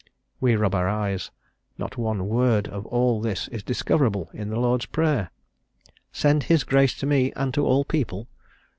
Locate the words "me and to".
7.05-7.63